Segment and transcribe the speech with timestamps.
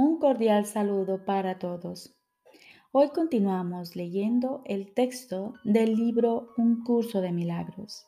[0.00, 2.16] Un cordial saludo para todos.
[2.92, 8.06] Hoy continuamos leyendo el texto del libro Un curso de milagros.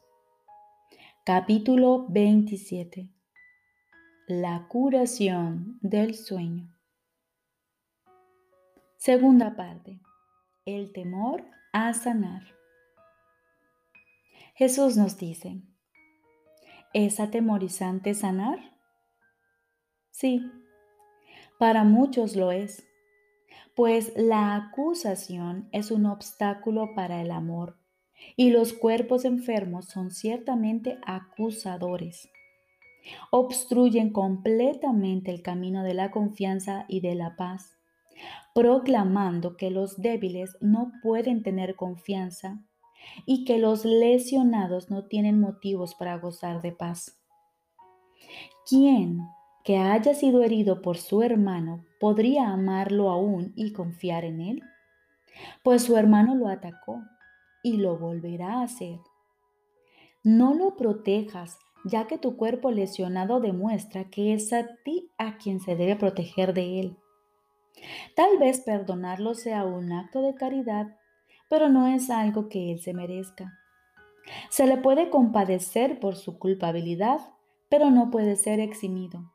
[1.25, 3.11] Capítulo 27.
[4.29, 6.73] La curación del sueño.
[8.97, 10.01] Segunda parte.
[10.65, 12.43] El temor a sanar.
[14.55, 15.61] Jesús nos dice,
[16.93, 18.77] ¿es atemorizante sanar?
[20.13, 20.41] Sí
[21.61, 22.89] para muchos lo es,
[23.77, 27.77] pues la acusación es un obstáculo para el amor
[28.35, 32.31] y los cuerpos enfermos son ciertamente acusadores.
[33.31, 37.77] Obstruyen completamente el camino de la confianza y de la paz,
[38.55, 42.65] proclamando que los débiles no pueden tener confianza
[43.27, 47.21] y que los lesionados no tienen motivos para gozar de paz.
[48.67, 49.21] ¿Quién
[49.71, 54.63] que haya sido herido por su hermano podría amarlo aún y confiar en él?
[55.63, 57.05] Pues su hermano lo atacó
[57.63, 58.99] y lo volverá a hacer.
[60.25, 65.61] No lo protejas, ya que tu cuerpo lesionado demuestra que es a ti a quien
[65.61, 66.97] se debe proteger de él.
[68.17, 70.97] Tal vez perdonarlo sea un acto de caridad,
[71.49, 73.57] pero no es algo que él se merezca.
[74.49, 77.21] Se le puede compadecer por su culpabilidad,
[77.69, 79.31] pero no puede ser eximido.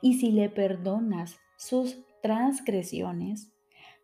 [0.00, 3.52] Y si le perdonas sus transgresiones,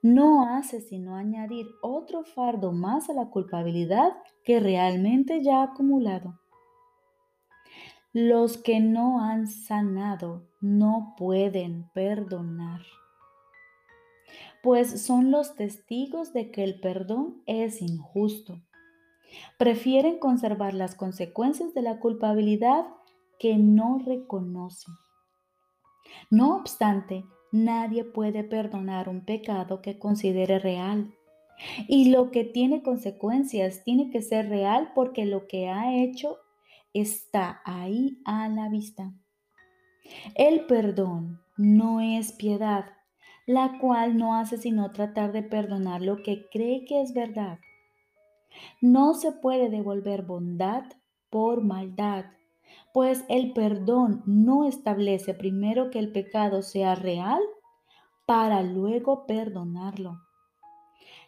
[0.03, 4.13] no hace sino añadir otro fardo más a la culpabilidad
[4.45, 6.39] que realmente ya ha acumulado.
[8.13, 12.83] Los que no han sanado no pueden perdonar,
[14.63, 18.61] pues son los testigos de que el perdón es injusto.
[19.59, 22.87] Prefieren conservar las consecuencias de la culpabilidad
[23.39, 24.95] que no reconocen.
[26.31, 31.15] No obstante, nadie puede perdonar un pecado que considere real.
[31.89, 36.39] Y lo que tiene consecuencias tiene que ser real porque lo que ha hecho
[36.93, 39.13] está ahí a la vista.
[40.35, 42.87] El perdón no es piedad,
[43.47, 47.59] la cual no hace sino tratar de perdonar lo que cree que es verdad.
[48.81, 50.85] No se puede devolver bondad
[51.31, 52.27] por maldad,
[52.99, 57.41] pues el perdón no establece primero que el pecado sea real
[58.27, 60.19] para luego perdonarlo.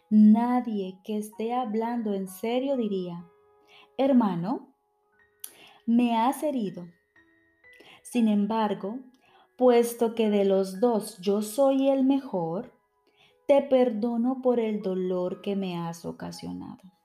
[0.09, 3.25] Nadie que esté hablando en serio diría,
[3.97, 4.75] hermano,
[5.85, 6.89] me has herido.
[8.03, 8.99] Sin embargo,
[9.57, 12.73] puesto que de los dos yo soy el mejor,
[13.47, 17.00] te perdono por el dolor que me has ocasionado.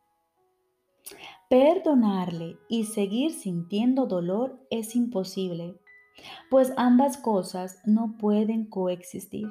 [1.48, 5.78] Perdonarle y seguir sintiendo dolor es imposible,
[6.50, 9.46] pues ambas cosas no pueden coexistir.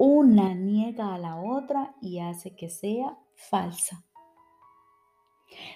[0.00, 4.04] Una niega a la otra y hace que sea falsa.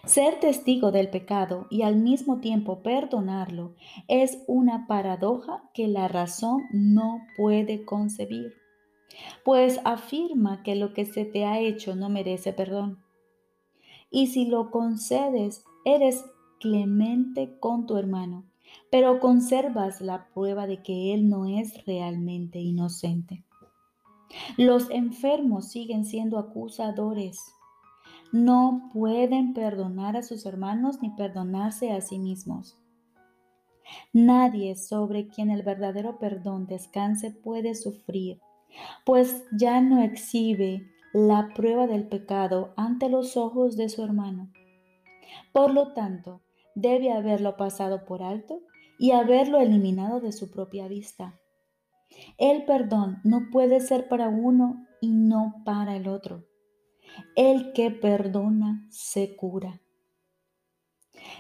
[0.05, 3.77] Ser testigo del pecado y al mismo tiempo perdonarlo
[4.09, 8.55] es una paradoja que la razón no puede concebir,
[9.45, 13.04] pues afirma que lo que se te ha hecho no merece perdón
[14.15, 16.25] y si lo concedes, eres
[16.61, 18.45] clemente con tu hermano,
[18.89, 23.43] pero conservas la prueba de que él no es realmente inocente.
[24.57, 27.41] Los enfermos siguen siendo acusadores.
[28.31, 32.79] No pueden perdonar a sus hermanos ni perdonarse a sí mismos.
[34.13, 38.41] Nadie sobre quien el verdadero perdón descanse puede sufrir,
[39.05, 44.51] pues ya no exhibe la prueba del pecado ante los ojos de su hermano.
[45.53, 46.43] Por lo tanto,
[46.75, 48.63] debe haberlo pasado por alto
[48.99, 51.39] y haberlo eliminado de su propia vista.
[52.37, 56.47] El perdón no puede ser para uno y no para el otro.
[57.37, 59.81] El que perdona se cura.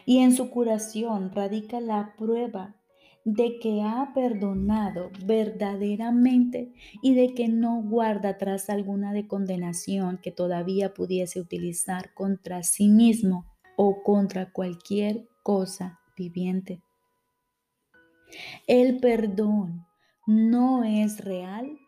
[0.06, 2.76] Y en su curación radica la prueba
[3.24, 6.72] de que ha perdonado verdaderamente
[7.02, 12.88] y de que no guarda atrás alguna de condenación que todavía pudiese utilizar contra sí
[12.88, 16.82] mismo o contra cualquier cosa viviente.
[18.66, 19.86] El perdón
[20.26, 21.78] no es real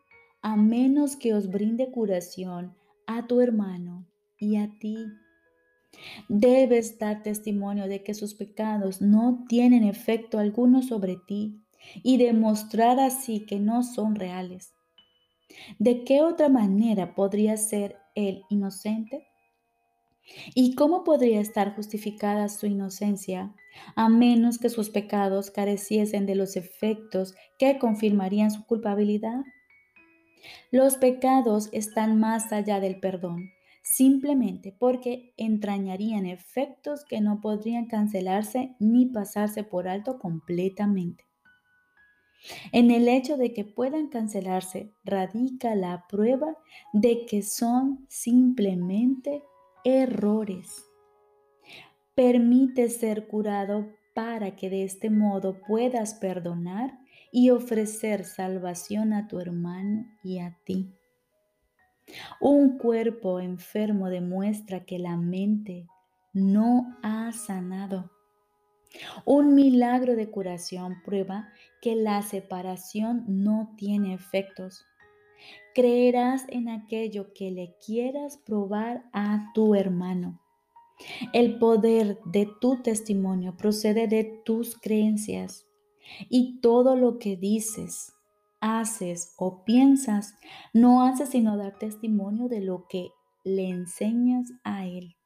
[0.43, 2.75] a menos que os brinde curación
[3.07, 4.07] a tu hermano
[4.39, 4.97] y a ti
[6.29, 11.63] Debes dar testimonio de que sus pecados no tienen efecto alguno sobre ti
[12.03, 14.75] y demostrar así que no son reales.
[15.79, 19.27] ¿De qué otra manera podría ser él inocente?
[20.55, 23.55] ¿Y cómo podría estar justificada su inocencia
[23.95, 29.45] a menos que sus pecados careciesen de los efectos que confirmarían su culpabilidad?
[30.71, 33.51] Los pecados están más allá del perdón,
[33.87, 41.25] simplemente porque entrañarían efectos que no podrían cancelarse ni pasarse por alto completamente.
[42.73, 46.57] En el hecho de que puedan cancelarse radica la prueba
[46.93, 49.45] de que son simplemente
[49.85, 50.85] errores.
[52.17, 56.99] Permite ser curado para que de este modo puedas perdonar
[57.31, 60.93] y ofrecer salvación a tu hermano y a ti.
[62.41, 65.87] Un cuerpo enfermo demuestra que la mente
[66.33, 68.11] no ha sanado.
[69.25, 71.49] Un milagro de curación prueba
[71.83, 74.87] que la separación no tiene efectos
[75.75, 80.41] creerás en aquello que le quieras probar a tu hermano.
[81.35, 85.67] El poder de tu testimonio procede de tus creencias
[86.31, 88.15] y todo lo que dices,
[88.67, 90.35] haces o piensas
[90.73, 93.11] no hace sino dar testimonio de lo que
[93.45, 95.17] le enseñas a él.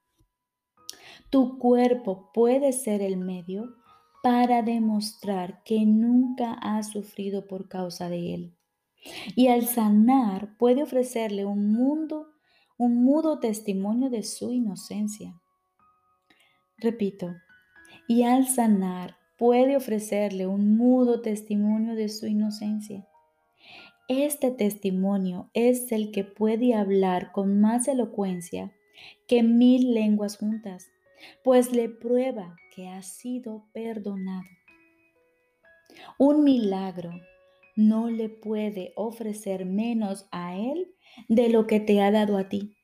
[1.31, 3.75] Tu cuerpo puede ser el medio
[4.22, 8.56] para demostrar que nunca has sufrido por causa de él.
[9.34, 12.26] Y al sanar puede ofrecerle un mundo,
[12.76, 15.40] un mudo testimonio de su inocencia.
[16.76, 17.34] Repito,
[18.06, 23.06] y al sanar puede ofrecerle un mudo testimonio de su inocencia.
[24.10, 28.72] Este testimonio es el que puede hablar con más elocuencia
[29.28, 30.88] que mil lenguas juntas,
[31.44, 34.48] pues le prueba que ha sido perdonado.
[36.18, 37.12] Un milagro
[37.76, 40.88] no le puede ofrecer menos a Él
[41.28, 42.74] de lo que te ha dado a ti.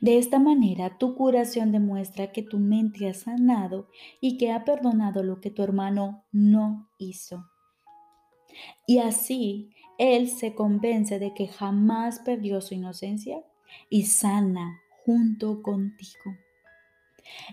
[0.00, 3.88] De esta manera, tu curación demuestra que tu mente ha sanado
[4.22, 7.44] y que ha perdonado lo que tu hermano no hizo.
[8.86, 9.70] Y así,
[10.00, 13.44] Él se convence de que jamás perdió su inocencia
[13.90, 16.38] y sana junto contigo.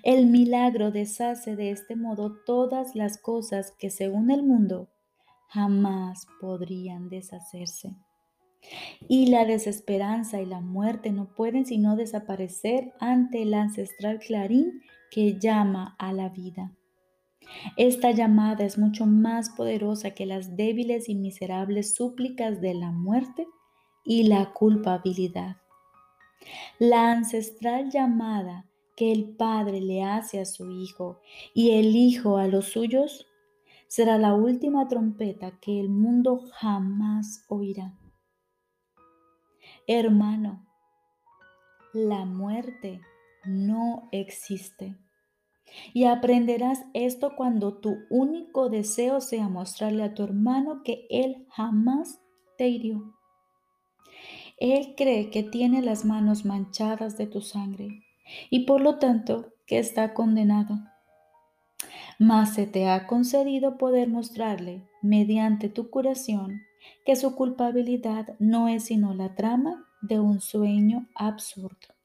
[0.01, 4.87] El milagro deshace de este modo todas las cosas que según el mundo
[5.49, 7.97] jamás podrían deshacerse.
[9.09, 15.37] Y la desesperanza y la muerte no pueden sino desaparecer ante el ancestral clarín que
[15.37, 16.71] llama a la vida.
[17.75, 23.47] Esta llamada es mucho más poderosa que las débiles y miserables súplicas de la muerte
[24.03, 25.57] y la culpabilidad.
[26.79, 28.65] La ancestral llamada
[28.95, 31.21] que el Padre le hace a su Hijo
[31.53, 33.27] y el Hijo a los suyos
[33.87, 37.97] será la última trompeta que el mundo jamás oirá.
[39.87, 40.65] Hermano,
[41.93, 43.01] la muerte
[43.45, 44.97] no existe.
[45.93, 52.21] Y aprenderás esto cuando tu único deseo sea mostrarle a tu hermano que él jamás
[52.57, 53.13] te hirió.
[54.57, 58.03] Él cree que tiene las manos manchadas de tu sangre
[58.49, 60.79] y por lo tanto que está condenado
[62.19, 66.61] mas se te ha concedido poder mostrarle, mediante tu curación,
[67.05, 71.96] que su culpabilidad no es sino la trama de un sueño absurdo.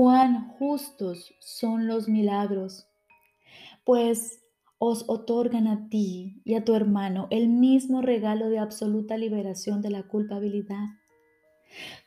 [0.00, 2.86] Cuán justos son los milagros,
[3.82, 4.44] pues
[4.78, 9.90] os otorgan a ti y a tu hermano el mismo regalo de absoluta liberación de
[9.90, 10.86] la culpabilidad.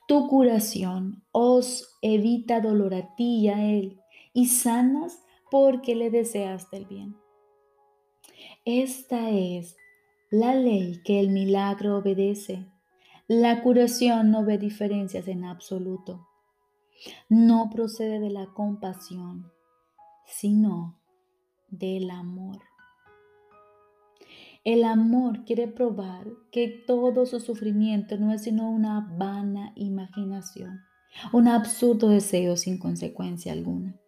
[0.07, 3.99] Tu curación os evita dolor a ti y a él
[4.31, 7.17] y sanas porque le deseaste el bien.
[8.63, 9.75] Esta es
[10.29, 12.67] la ley que el milagro obedece.
[13.27, 16.30] La curación no ve diferencias en absoluto.
[17.29, 19.51] No procede de la compasión,
[20.25, 20.99] sino
[21.69, 22.59] del amor.
[24.63, 30.81] El amor quiere probar que todo su sufrimiento no es sino una vana imaginación,
[31.33, 33.99] un absurdo deseo sin consecuencia alguna.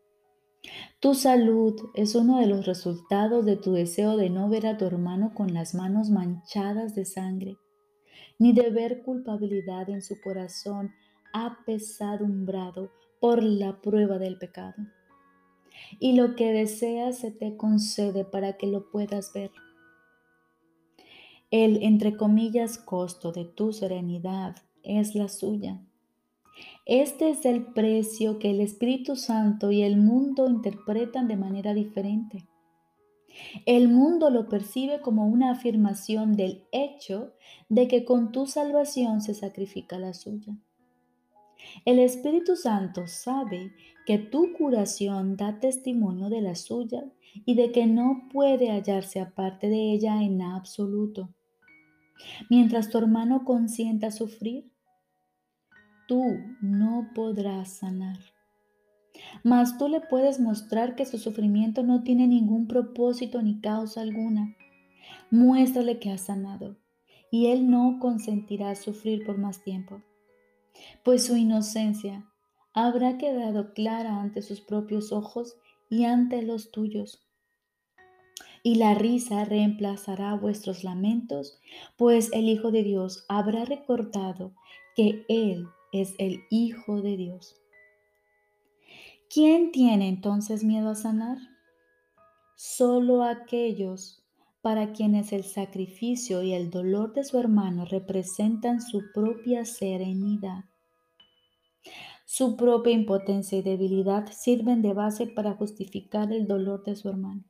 [0.99, 4.85] Tu salud es uno de los resultados de tu deseo de no ver a tu
[4.85, 7.57] hermano con las manos manchadas de sangre,
[8.37, 10.91] ni de ver culpabilidad en su corazón
[11.33, 14.75] apesadumbrado por la prueba del pecado.
[15.99, 19.51] Y lo que deseas se te concede para que lo puedas ver.
[21.51, 25.81] El, entre comillas, costo de tu serenidad es la suya
[26.85, 32.45] este es el precio que el Espíritu Santo y el mundo interpretan de manera diferente.
[33.65, 37.33] El mundo lo percibe como una afirmación del hecho
[37.69, 40.55] de que con tu salvación se sacrifica la suya.
[41.85, 43.73] El Espíritu Santo sabe
[44.05, 47.05] que tu curación da testimonio de la suya
[47.45, 51.29] y de que no puede hallarse aparte de ella en absoluto.
[52.49, 54.71] Mientras tu hermano consienta sufrir,
[56.07, 56.23] tú
[56.61, 58.19] no podrás sanar.
[59.43, 64.55] Mas tú le puedes mostrar que su sufrimiento no tiene ningún propósito ni causa alguna.
[65.31, 66.77] Muéstrale que ha sanado
[67.31, 70.01] y él no consentirá sufrir por más tiempo,
[71.03, 72.25] pues su inocencia
[72.73, 75.57] habrá quedado clara ante sus propios ojos
[75.89, 77.21] y ante los tuyos.
[78.63, 81.59] Y la risa reemplazará vuestros lamentos,
[81.97, 84.53] pues el Hijo de Dios habrá recordado
[84.95, 87.57] que Él es el Hijo de Dios.
[89.29, 91.37] ¿Quién tiene entonces miedo a sanar?
[92.55, 94.23] Solo aquellos
[94.61, 100.63] para quienes el sacrificio y el dolor de su hermano representan su propia serenidad.
[102.25, 107.43] Su propia impotencia y debilidad sirven de base para justificar el dolor de su hermano.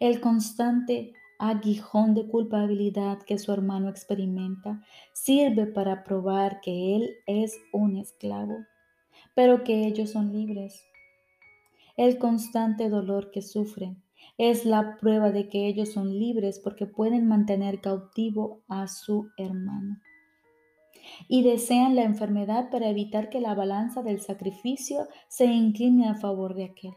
[0.00, 4.82] El constante aguijón de culpabilidad que su hermano experimenta
[5.12, 8.56] sirve para probar que él es un esclavo
[9.34, 10.84] pero que ellos son libres.
[11.96, 14.02] El constante dolor que sufren
[14.36, 20.00] es la prueba de que ellos son libres porque pueden mantener cautivo a su hermano.
[21.28, 26.54] Y desean la enfermedad para evitar que la balanza del sacrificio se incline a favor
[26.54, 26.94] de aquel.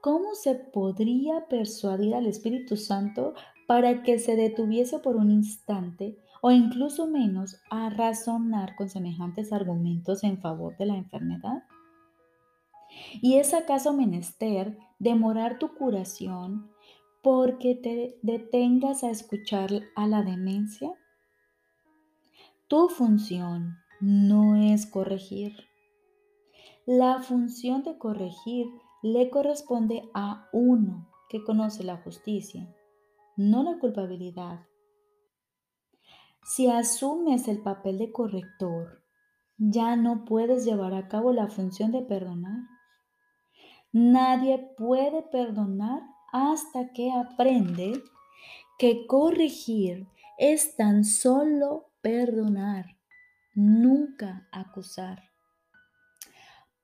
[0.00, 3.34] ¿Cómo se podría persuadir al Espíritu Santo
[3.68, 10.24] para que se detuviese por un instante o incluso menos a razonar con semejantes argumentos
[10.24, 11.62] en favor de la enfermedad?
[13.20, 16.70] ¿Y es acaso menester demorar tu curación
[17.22, 20.92] porque te detengas a escuchar a la demencia?
[22.72, 25.52] Tu función no es corregir.
[26.86, 28.66] La función de corregir
[29.02, 32.74] le corresponde a uno que conoce la justicia,
[33.36, 34.60] no la culpabilidad
[36.44, 39.04] si asumes el papel de corrector,
[39.58, 42.62] ya no puedes llevar a cabo la función de perdonar.
[43.92, 46.00] Nadie puede perdonar
[46.32, 48.02] hasta que aprende
[48.78, 52.96] que corregir es tan solo perdonar,
[53.54, 55.30] nunca acusar.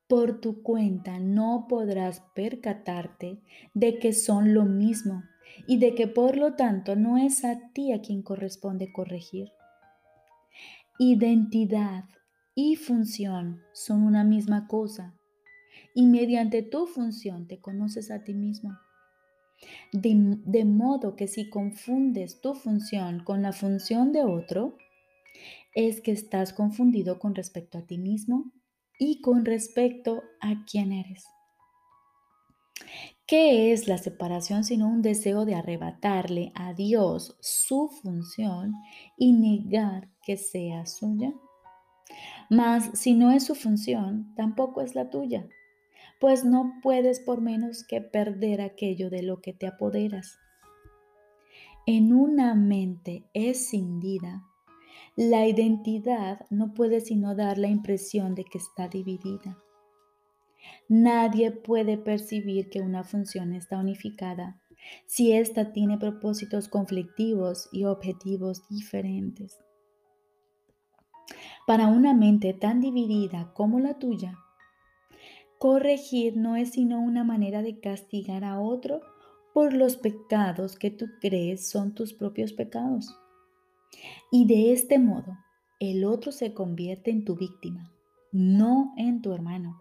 [0.08, 3.42] Por tu cuenta no podrás percatarte
[3.74, 5.22] de que son lo mismo
[5.66, 9.52] y de que por lo tanto no es a ti a quien corresponde corregir.
[10.98, 12.04] Identidad
[12.54, 15.14] y función son una misma cosa
[15.94, 18.78] y mediante tu función te conoces a ti mismo.
[19.92, 24.76] De, de, modo que si confundes tu función con la función de otro,
[25.74, 28.52] es que estás confundido con respecto a ti mismo
[28.98, 31.24] y con respecto a quién eres.
[33.26, 38.72] ¿Qué es la separación sino un deseo de arrebatarle a Dios su función
[39.16, 41.34] y negar que sea suya?
[42.48, 45.46] Mas si no es su función, tampoco es la tuya,
[46.20, 50.38] pues no puedes por menos que perder aquello de lo que te apoderas.
[51.86, 54.47] En una mente escindida,
[55.20, 59.58] la identidad no puede sino dar la impresión de que está dividida.
[60.88, 64.62] Nadie puede percibir que una función está unificada
[65.06, 69.58] si ésta tiene propósitos conflictivos y objetivos diferentes.
[71.66, 74.38] Para una mente tan dividida como la tuya,
[75.58, 79.00] corregir no es sino una manera de castigar a otro
[79.52, 83.18] por los pecados que tú crees son tus propios pecados.
[84.30, 85.36] Y de este modo,
[85.80, 87.92] el otro se convierte en tu víctima,
[88.32, 89.78] no en tu hermano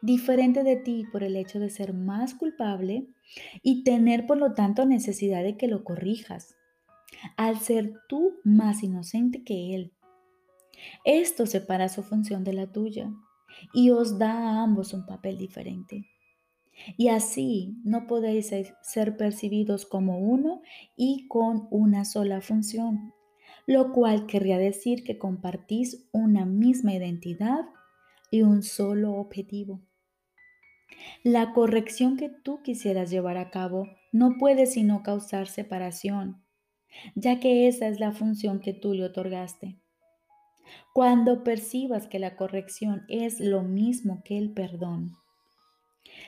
[0.00, 3.06] diferente de ti por el hecho de ser más culpable
[3.62, 6.56] y tener por lo tanto necesidad de que lo corrijas,
[7.36, 9.92] al ser tú más inocente que él.
[11.04, 13.12] Esto separa su función de la tuya
[13.74, 16.06] y os da a ambos un papel diferente.
[16.96, 18.50] Y así no podéis
[18.82, 20.62] ser percibidos como uno
[20.96, 23.12] y con una sola función,
[23.70, 27.66] lo cual querría decir que compartís una misma identidad
[28.28, 29.80] y un solo objetivo.
[31.22, 36.42] La corrección que tú quisieras llevar a cabo no puede sino causar separación,
[37.14, 39.78] ya que esa es la función que tú le otorgaste.
[40.92, 45.12] Cuando percibas que la corrección es lo mismo que el perdón,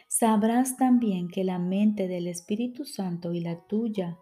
[0.06, 4.16] sabrás también que la mente del Espíritu Santo y la tuya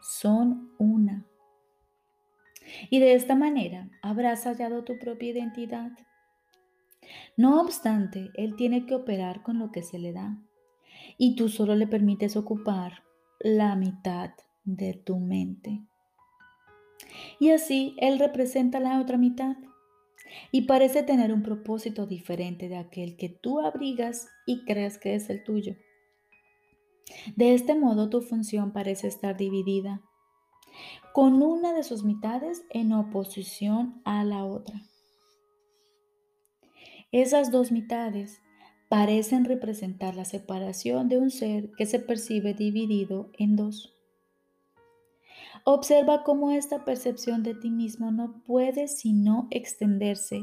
[0.00, 1.26] son una.
[2.90, 5.92] Y de esta manera habrás hallado tu propia identidad.
[7.36, 10.38] No obstante, Él tiene que operar con lo que se le da.
[11.18, 13.02] Y tú solo le permites ocupar
[13.40, 14.30] la mitad
[14.64, 15.82] de tu mente.
[17.38, 19.56] Y así Él representa la otra mitad
[20.50, 25.30] y parece tener un propósito diferente de aquel que tú abrigas y crees que es
[25.30, 25.76] el tuyo.
[27.36, 30.02] De este modo tu función parece estar dividida,
[31.12, 34.82] con una de sus mitades en oposición a la otra.
[37.12, 38.42] Esas dos mitades
[38.88, 43.94] parecen representar la separación de un ser que se percibe dividido en dos.
[45.64, 50.42] Observa cómo esta percepción de ti mismo no puede sino extenderse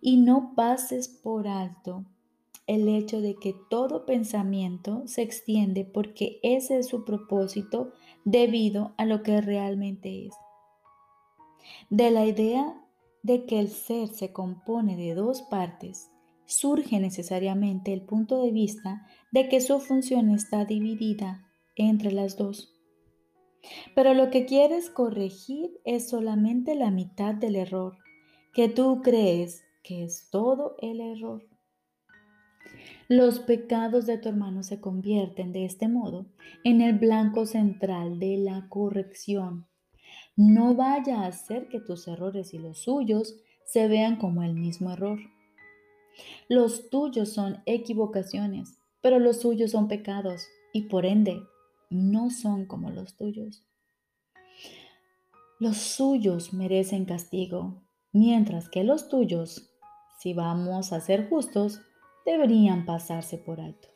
[0.00, 2.04] y no pases por alto
[2.66, 7.92] el hecho de que todo pensamiento se extiende porque ese es su propósito
[8.24, 10.34] debido a lo que realmente es.
[11.90, 12.78] De la idea
[13.22, 16.10] de que el ser se compone de dos partes,
[16.46, 22.74] surge necesariamente el punto de vista de que su función está dividida entre las dos.
[23.94, 27.96] Pero lo que quieres corregir es solamente la mitad del error,
[28.52, 31.51] que tú crees que es todo el error.
[33.08, 36.26] Los pecados de tu hermano se convierten de este modo
[36.64, 39.66] en el blanco central de la corrección.
[40.36, 44.92] No vaya a ser que tus errores y los suyos se vean como el mismo
[44.92, 45.18] error.
[46.48, 51.42] Los tuyos son equivocaciones, pero los suyos son pecados y por ende
[51.90, 53.64] no son como los tuyos.
[55.58, 59.70] Los suyos merecen castigo, mientras que los tuyos,
[60.18, 61.82] si vamos a ser justos,
[62.24, 63.88] deberían pasarse por alto.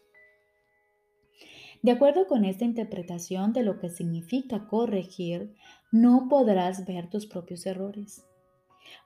[1.82, 5.54] De acuerdo con esta interpretación de lo que significa corregir,
[5.92, 8.26] no podrás ver tus propios errores,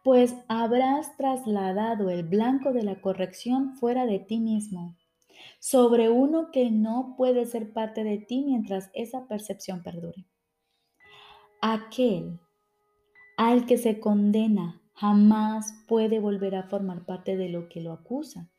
[0.03, 4.97] pues habrás trasladado el blanco de la corrección fuera de ti mismo,
[5.59, 10.27] sobre uno que no puede ser parte de ti mientras esa percepción perdure.
[11.61, 12.41] Aquel
[13.37, 18.51] al que se condena jamás puede volver a formar parte de lo que lo acusa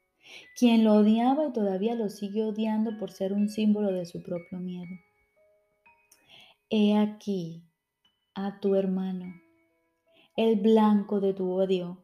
[0.57, 4.59] quien lo odiaba y todavía lo sigue odiando por ser un símbolo de su propio
[4.59, 4.95] miedo.
[6.69, 7.63] He aquí
[8.33, 9.33] a tu hermano,
[10.37, 12.03] el blanco de tu odio,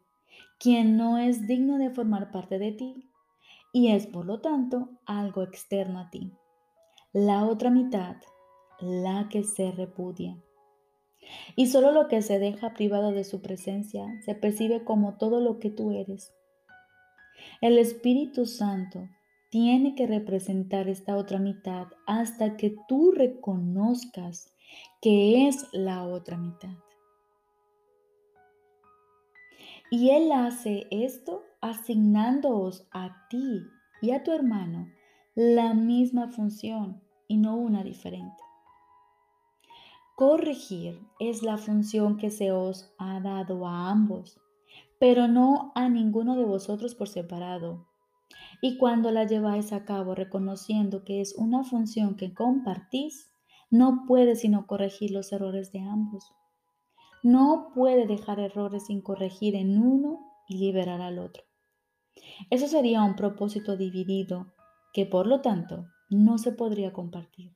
[0.59, 3.09] quien no es digno de formar parte de ti
[3.71, 6.33] y es por lo tanto algo externo a ti.
[7.13, 8.17] La otra mitad,
[8.79, 10.37] la que se repudia.
[11.55, 15.59] Y solo lo que se deja privado de su presencia se percibe como todo lo
[15.59, 16.36] que tú eres
[17.61, 19.07] el Espíritu Santo
[19.49, 24.53] tiene que representar esta otra mitad hasta que tú reconozcas
[25.01, 26.75] que es la otra mitad.
[29.89, 33.63] Y Él hace esto asignándoos a ti
[34.01, 34.89] y a tu hermano
[35.35, 38.43] la misma función y no una diferente.
[40.15, 44.41] Corregir es la función que se os ha dado a ambos
[44.99, 47.87] pero no a ninguno de vosotros por separado.
[48.61, 53.31] Y cuando la lleváis a cabo reconociendo que es una función que compartís,
[53.69, 56.33] no puede sino corregir los errores de ambos.
[57.23, 61.43] No puede dejar errores sin corregir en uno y liberar al otro.
[62.49, 64.53] Eso sería un propósito dividido
[64.93, 67.55] que por lo tanto no se podría compartir.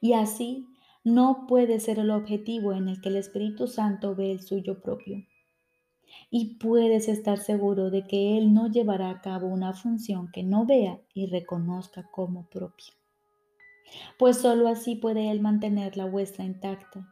[0.00, 0.66] Y así
[1.04, 5.24] no puede ser el objetivo en el que el Espíritu Santo ve el suyo propio
[6.30, 10.66] y puedes estar seguro de que Él no llevará a cabo una función que no
[10.66, 12.92] vea y reconozca como propia.
[14.18, 17.06] Pues sólo así puede Él mantener la vuestra intacta,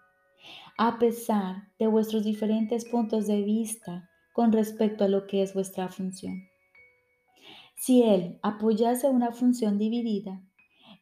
[0.77, 5.89] a pesar de vuestros diferentes puntos de vista con respecto a lo que es vuestra
[5.89, 6.43] función.
[7.77, 10.43] Si Él apoyase una función dividida,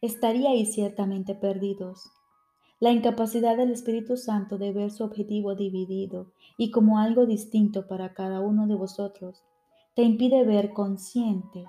[0.01, 2.11] estaríais ciertamente perdidos
[2.83, 8.13] la incapacidad del Espíritu Santo de ver su objetivo dividido y como algo distinto para
[8.13, 9.41] cada uno de vosotros
[9.95, 11.63] te impide ver consciente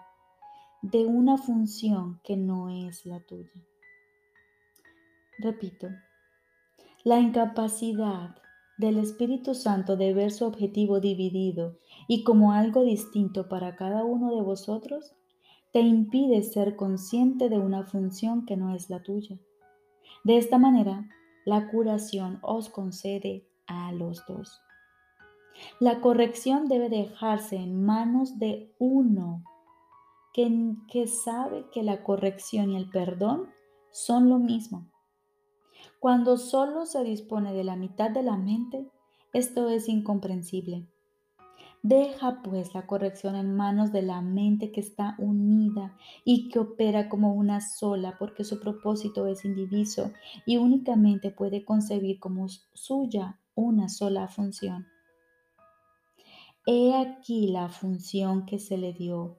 [0.82, 3.62] de una función que no es la tuya.
[5.38, 5.86] Repito,
[7.04, 8.34] la incapacidad
[8.76, 14.34] del Espíritu Santo de ver su objetivo dividido y como algo distinto para cada uno
[14.34, 15.14] de vosotros
[15.72, 19.38] te impide ser consciente de una función que no es la tuya.
[20.24, 21.08] De esta manera,
[21.44, 24.60] la curación os concede a los dos.
[25.80, 29.44] La corrección debe dejarse en manos de uno
[30.32, 33.50] que, sabe que la corrección y el perdón
[33.92, 34.90] son lo mismo.
[36.00, 38.90] Cuando solo se dispone de la mitad de la mente,
[39.32, 40.86] Esto es incomprensible.
[41.84, 45.94] Deja pues la corrección en manos de la mente que está unida
[46.24, 50.10] y que opera como una sola porque su propósito es indiviso
[50.46, 54.86] y únicamente puede concebir como suya una sola función.
[56.64, 59.36] He aquí la función que se le dio,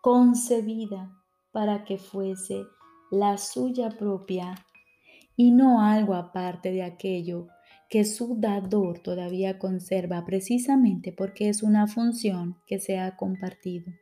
[0.00, 1.10] concebida
[1.50, 2.62] para que fuese
[3.10, 4.54] la suya propia
[5.34, 7.48] y no algo aparte de aquello
[7.88, 13.92] que su dador todavía conserva precisamente porque es una función que se ha compartido.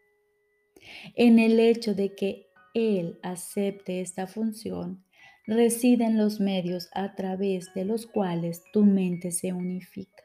[1.15, 5.05] En el hecho de que Él acepte esta función,
[5.47, 10.25] residen los medios a través de los cuales tu mente se unifica.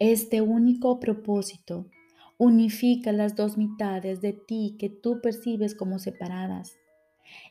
[0.00, 1.86] Este único propósito
[2.38, 6.76] unifica las dos mitades de ti que tú percibes como separadas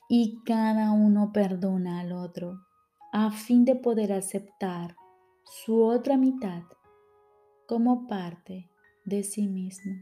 [0.10, 2.67] y cada uno perdona al otro
[3.12, 4.96] a fin de poder aceptar
[5.46, 6.64] su otra mitad
[7.68, 8.70] como parte
[9.06, 9.94] de sí mismo.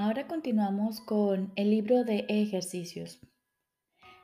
[0.00, 3.18] Ahora continuamos con el libro de ejercicios.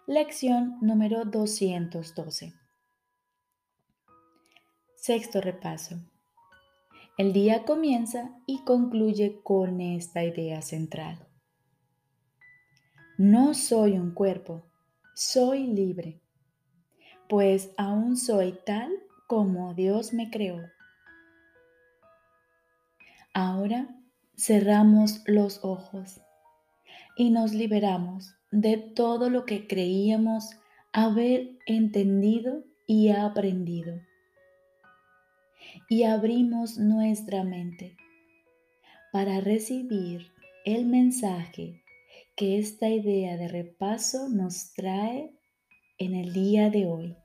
[0.07, 2.55] Lección número 212.
[4.95, 5.97] Sexto repaso.
[7.17, 11.29] El día comienza y concluye con esta idea central.
[13.17, 14.65] No soy un cuerpo,
[15.15, 16.21] soy libre,
[17.29, 18.91] pues aún soy tal
[19.29, 20.61] como Dios me creó.
[23.33, 23.97] Ahora
[24.37, 26.21] cerramos los ojos
[27.17, 30.51] y nos liberamos de todo lo que creíamos
[30.93, 34.01] haber entendido y aprendido
[35.89, 37.97] y abrimos nuestra mente
[39.13, 40.33] para recibir
[40.65, 41.83] el mensaje
[42.37, 45.33] que esta idea de repaso nos trae
[45.99, 47.17] en el día de hoy.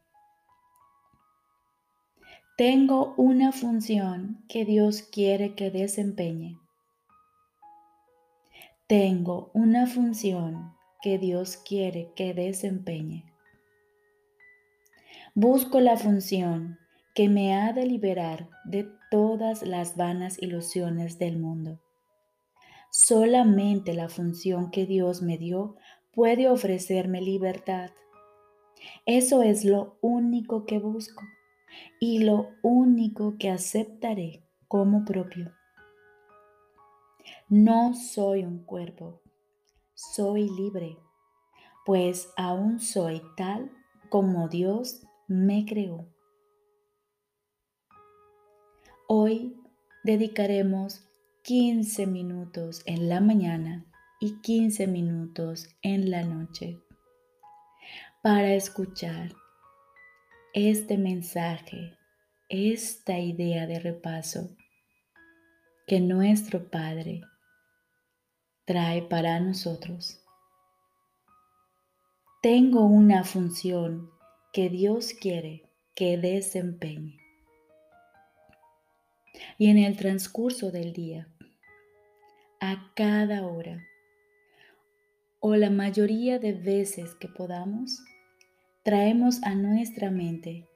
[2.57, 6.57] Tengo una función que Dios quiere que desempeñe.
[8.88, 13.23] Tengo una función que Dios quiere que desempeñe.
[15.35, 16.79] Busco la función
[17.19, 21.77] que me ha de liberar de todas las vanas ilusiones del mundo.
[22.91, 25.75] Solamente la función que Dios me dio
[26.13, 27.91] puede ofrecerme libertad.
[29.05, 31.21] Eso es lo único que busco
[31.99, 35.51] y lo único que aceptaré como propio.
[37.49, 39.19] No soy un cuerpo,
[39.93, 40.95] soy libre,
[41.86, 43.69] pues aún soy tal
[44.08, 46.08] como Dios me creó.
[49.11, 49.59] Hoy
[50.03, 51.03] dedicaremos
[51.41, 53.87] 15 minutos en la mañana
[54.19, 56.77] y 15 minutos en la noche
[58.21, 59.31] para escuchar
[60.53, 61.97] este mensaje,
[62.49, 64.55] esta idea de repaso
[65.87, 67.21] que nuestro Padre
[68.65, 70.21] trae para nosotros.
[72.43, 74.11] Tengo una función
[74.53, 75.63] que Dios quiere
[75.95, 77.18] que desempeñe
[79.58, 81.28] y en el transcurso del día,
[82.60, 83.84] a cada hora
[85.39, 88.04] o la mayoría de veces que podamos,
[88.84, 90.67] traemos a nuestra mente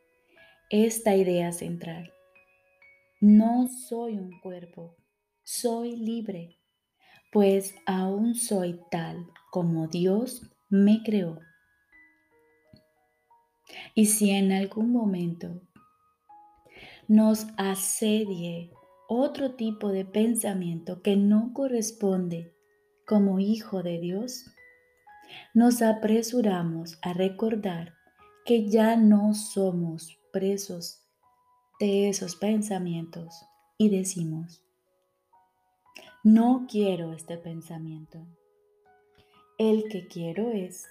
[0.69, 2.12] esta idea central.
[3.19, 4.95] No soy un cuerpo,
[5.43, 6.58] soy libre,
[7.32, 11.39] pues aún soy tal como Dios me creó.
[13.95, 15.62] Y si en algún momento
[17.07, 18.71] nos asedie
[19.07, 22.55] otro tipo de pensamiento que no corresponde
[23.05, 24.45] como hijo de Dios,
[25.53, 27.93] nos apresuramos a recordar
[28.45, 31.01] que ya no somos presos
[31.79, 33.45] de esos pensamientos
[33.77, 34.63] y decimos,
[36.23, 38.25] no quiero este pensamiento.
[39.57, 40.87] El que quiero es,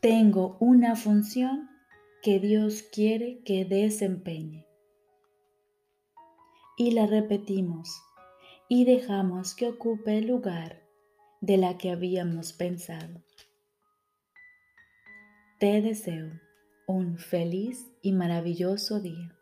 [0.00, 1.69] tengo una función
[2.22, 4.66] que Dios quiere que desempeñe.
[6.76, 8.02] Y la repetimos
[8.68, 10.82] y dejamos que ocupe el lugar
[11.40, 13.22] de la que habíamos pensado.
[15.58, 16.30] Te deseo
[16.86, 19.39] un feliz y maravilloso día.